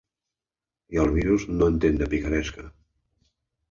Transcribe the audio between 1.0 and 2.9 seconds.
el virus no entén de picaresca.